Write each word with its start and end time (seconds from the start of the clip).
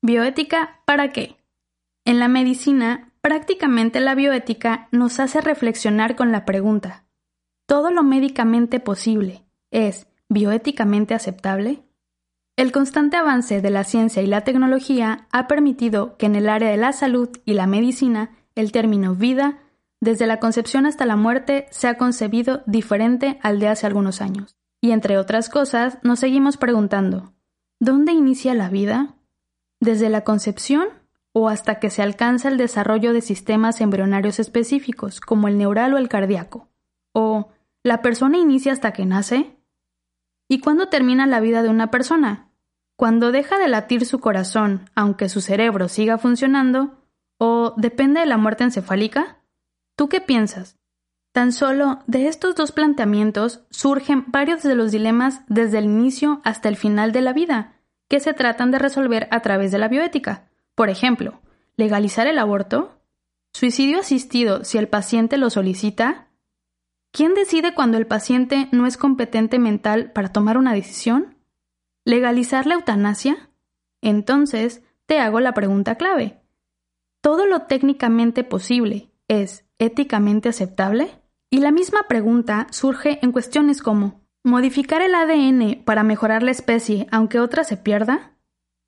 ¿Bioética 0.00 0.80
para 0.84 1.10
qué? 1.10 1.36
En 2.04 2.20
la 2.20 2.28
medicina, 2.28 3.12
prácticamente 3.20 3.98
la 3.98 4.14
bioética 4.14 4.88
nos 4.92 5.18
hace 5.18 5.40
reflexionar 5.40 6.14
con 6.14 6.30
la 6.30 6.44
pregunta, 6.44 7.04
¿todo 7.66 7.90
lo 7.90 8.04
médicamente 8.04 8.78
posible 8.78 9.44
es 9.72 10.06
bioéticamente 10.28 11.14
aceptable? 11.14 11.82
El 12.56 12.70
constante 12.70 13.16
avance 13.16 13.60
de 13.60 13.70
la 13.70 13.82
ciencia 13.82 14.22
y 14.22 14.26
la 14.28 14.42
tecnología 14.42 15.26
ha 15.32 15.48
permitido 15.48 16.16
que 16.16 16.26
en 16.26 16.36
el 16.36 16.48
área 16.48 16.70
de 16.70 16.76
la 16.76 16.92
salud 16.92 17.30
y 17.44 17.54
la 17.54 17.66
medicina 17.66 18.30
el 18.54 18.70
término 18.70 19.16
vida, 19.16 19.58
desde 20.00 20.28
la 20.28 20.38
concepción 20.38 20.86
hasta 20.86 21.06
la 21.06 21.16
muerte, 21.16 21.66
se 21.70 21.88
ha 21.88 21.98
concebido 21.98 22.62
diferente 22.66 23.38
al 23.42 23.58
de 23.58 23.68
hace 23.68 23.86
algunos 23.86 24.20
años. 24.20 24.56
Y 24.80 24.92
entre 24.92 25.18
otras 25.18 25.48
cosas, 25.48 25.98
nos 26.02 26.20
seguimos 26.20 26.56
preguntando, 26.56 27.32
¿dónde 27.80 28.12
inicia 28.12 28.54
la 28.54 28.68
vida? 28.68 29.17
¿Desde 29.80 30.08
la 30.08 30.24
concepción 30.24 30.88
o 31.32 31.48
hasta 31.48 31.78
que 31.78 31.90
se 31.90 32.02
alcanza 32.02 32.48
el 32.48 32.56
desarrollo 32.56 33.12
de 33.12 33.20
sistemas 33.20 33.80
embrionarios 33.80 34.38
específicos, 34.38 35.20
como 35.20 35.48
el 35.48 35.58
neural 35.58 35.94
o 35.94 35.98
el 35.98 36.08
cardíaco. 36.08 36.68
O, 37.12 37.50
¿la 37.82 38.02
persona 38.02 38.38
inicia 38.38 38.72
hasta 38.72 38.92
que 38.92 39.06
nace? 39.06 39.56
¿Y 40.48 40.60
cuándo 40.60 40.88
termina 40.88 41.26
la 41.26 41.40
vida 41.40 41.62
de 41.62 41.68
una 41.68 41.90
persona? 41.90 42.50
¿Cuando 42.96 43.30
deja 43.30 43.58
de 43.58 43.68
latir 43.68 44.06
su 44.06 44.18
corazón, 44.18 44.90
aunque 44.94 45.28
su 45.28 45.40
cerebro 45.40 45.88
siga 45.88 46.18
funcionando? 46.18 47.04
¿O 47.38 47.74
depende 47.76 48.20
de 48.20 48.26
la 48.26 48.38
muerte 48.38 48.64
encefálica? 48.64 49.38
¿Tú 49.94 50.08
qué 50.08 50.20
piensas? 50.20 50.76
Tan 51.32 51.52
solo 51.52 52.00
de 52.06 52.26
estos 52.26 52.56
dos 52.56 52.72
planteamientos 52.72 53.64
surgen 53.70 54.24
varios 54.28 54.62
de 54.62 54.74
los 54.74 54.90
dilemas 54.90 55.42
desde 55.46 55.78
el 55.78 55.84
inicio 55.84 56.40
hasta 56.42 56.68
el 56.68 56.76
final 56.76 57.12
de 57.12 57.22
la 57.22 57.32
vida, 57.32 57.77
que 58.08 58.20
se 58.20 58.32
tratan 58.32 58.70
de 58.70 58.78
resolver 58.78 59.28
a 59.30 59.40
través 59.40 59.70
de 59.70 59.78
la 59.78 59.88
bioética. 59.88 60.48
Por 60.74 60.90
ejemplo, 60.90 61.40
legalizar 61.76 62.26
el 62.26 62.38
aborto, 62.38 63.00
suicidio 63.52 64.00
asistido 64.00 64.64
si 64.64 64.78
el 64.78 64.88
paciente 64.88 65.36
lo 65.36 65.50
solicita, 65.50 66.28
¿quién 67.12 67.34
decide 67.34 67.74
cuando 67.74 67.98
el 67.98 68.06
paciente 68.06 68.68
no 68.72 68.86
es 68.86 68.96
competente 68.96 69.58
mental 69.58 70.12
para 70.12 70.32
tomar 70.32 70.56
una 70.56 70.72
decisión? 70.72 71.36
¿Legalizar 72.04 72.66
la 72.66 72.74
eutanasia? 72.74 73.50
Entonces, 74.00 74.82
te 75.06 75.20
hago 75.20 75.40
la 75.40 75.52
pregunta 75.52 75.96
clave. 75.96 76.40
¿Todo 77.20 77.46
lo 77.46 77.62
técnicamente 77.62 78.44
posible 78.44 79.10
es 79.26 79.66
éticamente 79.78 80.48
aceptable? 80.48 81.10
Y 81.50 81.58
la 81.58 81.72
misma 81.72 82.04
pregunta 82.08 82.66
surge 82.70 83.18
en 83.22 83.32
cuestiones 83.32 83.82
como 83.82 84.27
¿modificar 84.44 85.02
el 85.02 85.14
ADN 85.14 85.82
para 85.84 86.02
mejorar 86.02 86.42
la 86.42 86.50
especie 86.50 87.06
aunque 87.10 87.40
otra 87.40 87.64
se 87.64 87.76
pierda? 87.76 88.32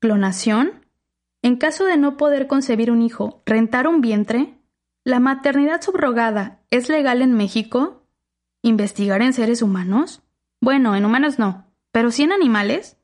¿Clonación? 0.00 0.86
En 1.42 1.56
caso 1.56 1.84
de 1.84 1.96
no 1.96 2.16
poder 2.16 2.46
concebir 2.46 2.90
un 2.90 3.02
hijo, 3.02 3.42
rentar 3.46 3.86
un 3.86 4.00
vientre, 4.00 4.58
¿la 5.04 5.20
maternidad 5.20 5.80
subrogada 5.80 6.60
es 6.70 6.88
legal 6.88 7.22
en 7.22 7.34
México? 7.34 8.02
¿Investigar 8.62 9.22
en 9.22 9.32
seres 9.32 9.62
humanos? 9.62 10.22
Bueno, 10.60 10.96
en 10.96 11.04
humanos 11.04 11.38
no, 11.38 11.66
pero 11.92 12.10
sí 12.10 12.24
en 12.24 12.32
animales. 12.32 12.96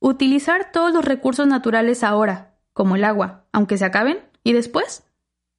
¿Utilizar 0.00 0.72
todos 0.72 0.92
los 0.92 1.04
recursos 1.04 1.46
naturales 1.46 2.02
ahora, 2.02 2.56
como 2.72 2.96
el 2.96 3.04
agua, 3.04 3.46
aunque 3.52 3.78
se 3.78 3.84
acaben, 3.84 4.18
y 4.42 4.52
después? 4.52 5.04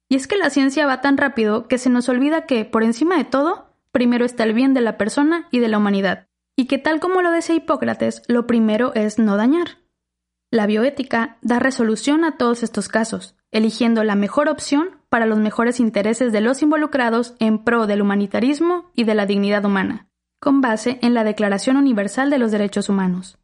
Y 0.08 0.16
es 0.16 0.26
que 0.26 0.36
la 0.36 0.50
ciencia 0.50 0.86
va 0.86 1.00
tan 1.00 1.16
rápido 1.16 1.68
que 1.68 1.78
se 1.78 1.88
nos 1.88 2.08
olvida 2.08 2.46
que, 2.46 2.64
por 2.64 2.82
encima 2.82 3.16
de 3.16 3.24
todo, 3.24 3.73
primero 3.94 4.24
está 4.24 4.42
el 4.42 4.54
bien 4.54 4.74
de 4.74 4.80
la 4.80 4.98
persona 4.98 5.46
y 5.52 5.60
de 5.60 5.68
la 5.68 5.78
humanidad, 5.78 6.26
y 6.56 6.66
que 6.66 6.78
tal 6.78 6.98
como 6.98 7.22
lo 7.22 7.30
decía 7.30 7.54
Hipócrates, 7.54 8.22
lo 8.26 8.44
primero 8.44 8.92
es 8.94 9.20
no 9.20 9.36
dañar. 9.36 9.78
La 10.50 10.66
bioética 10.66 11.38
da 11.42 11.60
resolución 11.60 12.24
a 12.24 12.36
todos 12.36 12.64
estos 12.64 12.88
casos, 12.88 13.36
eligiendo 13.52 14.02
la 14.02 14.16
mejor 14.16 14.48
opción 14.48 14.98
para 15.08 15.26
los 15.26 15.38
mejores 15.38 15.78
intereses 15.78 16.32
de 16.32 16.40
los 16.40 16.60
involucrados 16.60 17.36
en 17.38 17.62
pro 17.62 17.86
del 17.86 18.02
humanitarismo 18.02 18.90
y 18.96 19.04
de 19.04 19.14
la 19.14 19.26
dignidad 19.26 19.64
humana, 19.64 20.08
con 20.40 20.60
base 20.60 20.98
en 21.00 21.14
la 21.14 21.22
Declaración 21.22 21.76
Universal 21.76 22.30
de 22.30 22.38
los 22.38 22.50
Derechos 22.50 22.88
Humanos. 22.88 23.38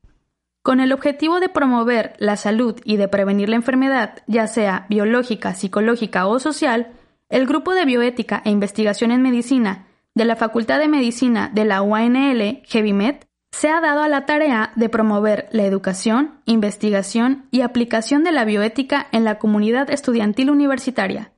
Con 0.63 0.81
el 0.81 0.93
objetivo 0.93 1.39
de 1.39 1.49
promover 1.49 2.15
la 2.19 2.37
salud 2.37 2.75
y 2.85 2.97
de 2.97 3.07
prevenir 3.07 3.49
la 3.49 3.57
enfermedad, 3.57 4.25
ya 4.27 4.49
sea 4.49 4.87
biológica, 4.89 5.55
psicológica 5.55 6.27
o 6.27 6.41
social, 6.41 6.89
el 7.29 7.47
Grupo 7.47 7.73
de 7.73 7.85
Bioética 7.85 8.43
e 8.45 8.51
Investigación 8.51 9.13
en 9.13 9.23
Medicina 9.23 9.87
de 10.15 10.25
la 10.25 10.37
Facultad 10.37 10.79
de 10.79 10.89
Medicina 10.89 11.51
de 11.53 11.65
la 11.65 11.83
UANL, 11.83 12.63
GEVIMED, 12.65 13.17
se 13.53 13.69
ha 13.69 13.81
dado 13.81 14.03
a 14.03 14.09
la 14.09 14.27
tarea 14.27 14.73
de 14.77 14.89
promover 14.89 15.49
la 15.53 15.65
educación, 15.65 16.41
investigación 16.45 17.47
y 17.51 17.63
aplicación 17.63 18.25
de 18.25 18.33
la 18.33 18.45
bioética 18.45 19.07
en 19.13 19.25
la 19.25 19.39
comunidad 19.39 19.91
estudiantil 19.91 20.51
universitaria. 20.51 21.33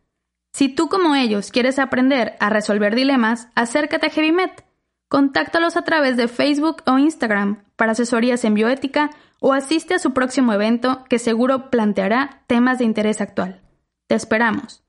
Si 0.53 0.69
tú 0.69 0.89
como 0.89 1.15
ellos 1.15 1.51
quieres 1.51 1.79
aprender 1.79 2.35
a 2.39 2.51
resolver 2.51 2.95
dilemas, 2.95 3.49
acércate 3.55 4.07
a 4.07 4.11
HeavyMet. 4.11 4.65
Contáctalos 5.09 5.77
a 5.77 5.83
través 5.83 6.17
de 6.17 6.29
Facebook 6.29 6.83
o 6.87 6.99
Instagram 6.99 7.65
para 7.77 7.93
asesorías 7.93 8.45
en 8.45 8.55
bioética 8.55 9.11
o 9.41 9.53
asiste 9.53 9.95
a 9.95 9.99
su 9.99 10.13
próximo 10.13 10.53
evento 10.53 11.05
que 11.09 11.19
seguro 11.19 11.71
planteará 11.71 12.43
temas 12.47 12.79
de 12.79 12.85
interés 12.85 13.21
actual. 13.21 13.61
Te 14.07 14.15
esperamos. 14.15 14.82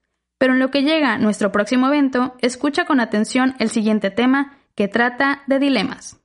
Pero 0.43 0.55
en 0.55 0.59
lo 0.59 0.71
que 0.71 0.83
llega 0.83 1.17
nuestro 1.19 1.53
próximo 1.53 1.87
evento, 1.87 2.35
escucha 2.41 2.83
con 2.83 2.99
atención 2.99 3.55
el 3.59 3.69
siguiente 3.69 4.11
tema 4.11 4.57
que 4.75 4.89
trata 4.89 5.41
de 5.47 5.57
dilemas. 5.57 6.19